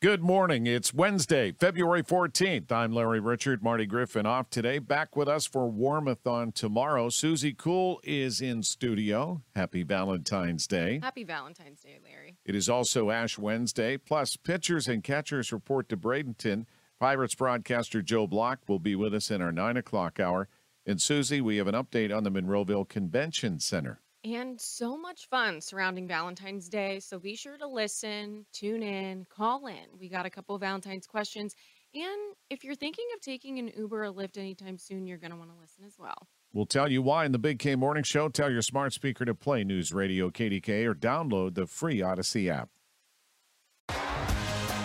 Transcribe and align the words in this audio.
Good 0.00 0.22
morning. 0.22 0.68
It's 0.68 0.94
Wednesday, 0.94 1.50
February 1.50 2.04
14th. 2.04 2.70
I'm 2.70 2.92
Larry 2.92 3.20
Richert, 3.20 3.62
Marty 3.62 3.84
Griffin 3.84 4.26
off 4.26 4.48
today. 4.48 4.78
Back 4.78 5.16
with 5.16 5.26
us 5.26 5.44
for 5.44 5.68
Warmathon 5.68 6.54
tomorrow. 6.54 7.08
Suzie 7.08 7.58
Cool 7.58 8.00
is 8.04 8.40
in 8.40 8.62
studio. 8.62 9.42
Happy 9.56 9.82
Valentine's 9.82 10.68
Day. 10.68 11.00
Happy 11.02 11.24
Valentine's 11.24 11.80
Day, 11.80 11.98
Larry. 12.04 12.36
It 12.44 12.54
is 12.54 12.68
also 12.68 13.10
Ash 13.10 13.38
Wednesday. 13.38 13.96
Plus, 13.96 14.36
pitchers 14.36 14.86
and 14.86 15.02
catchers 15.02 15.52
report 15.52 15.88
to 15.88 15.96
Bradenton. 15.96 16.66
Pirates 17.00 17.34
broadcaster 17.34 18.00
Joe 18.00 18.28
Block 18.28 18.60
will 18.68 18.78
be 18.78 18.94
with 18.94 19.12
us 19.12 19.32
in 19.32 19.42
our 19.42 19.50
9 19.50 19.76
o'clock 19.76 20.20
hour. 20.20 20.46
And 20.86 21.00
Suzie, 21.00 21.42
we 21.42 21.56
have 21.56 21.66
an 21.66 21.74
update 21.74 22.16
on 22.16 22.22
the 22.22 22.30
Monroeville 22.30 22.88
Convention 22.88 23.58
Center 23.58 24.00
and 24.34 24.60
so 24.60 24.96
much 24.96 25.28
fun 25.28 25.60
surrounding 25.60 26.06
Valentine's 26.06 26.68
Day. 26.68 27.00
So 27.00 27.18
be 27.18 27.36
sure 27.36 27.56
to 27.58 27.66
listen, 27.66 28.44
tune 28.52 28.82
in, 28.82 29.26
call 29.30 29.66
in. 29.66 29.98
We 29.98 30.08
got 30.08 30.26
a 30.26 30.30
couple 30.30 30.54
of 30.54 30.60
Valentine's 30.60 31.06
questions. 31.06 31.54
And 31.94 32.34
if 32.50 32.64
you're 32.64 32.74
thinking 32.74 33.06
of 33.14 33.20
taking 33.20 33.58
an 33.58 33.70
Uber 33.76 34.04
or 34.04 34.12
Lyft 34.12 34.36
anytime 34.36 34.76
soon, 34.76 35.06
you're 35.06 35.18
going 35.18 35.30
to 35.30 35.36
want 35.36 35.50
to 35.50 35.60
listen 35.60 35.84
as 35.86 35.98
well. 35.98 36.28
We'll 36.52 36.66
tell 36.66 36.90
you 36.90 37.02
why 37.02 37.24
in 37.24 37.32
the 37.32 37.38
Big 37.38 37.58
K 37.58 37.76
Morning 37.76 38.02
Show. 38.02 38.28
Tell 38.28 38.50
your 38.50 38.62
smart 38.62 38.92
speaker 38.92 39.24
to 39.24 39.34
play 39.34 39.64
News 39.64 39.92
Radio 39.92 40.30
KDK 40.30 40.84
or 40.84 40.94
download 40.94 41.54
the 41.54 41.66
free 41.66 41.98
Audacy 42.00 42.50
app. 42.50 42.68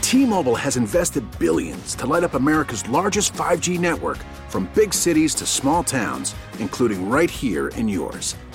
T 0.00 0.24
Mobile 0.24 0.54
has 0.54 0.76
invested 0.76 1.24
billions 1.38 1.96
to 1.96 2.06
light 2.06 2.22
up 2.22 2.34
America's 2.34 2.88
largest 2.88 3.32
5G 3.32 3.80
network 3.80 4.18
from 4.48 4.70
big 4.74 4.94
cities 4.94 5.34
to 5.36 5.46
small 5.46 5.82
towns, 5.82 6.34
including 6.60 7.08
right 7.08 7.30
here 7.30 7.68
in 7.68 7.88
yours. 7.88 8.36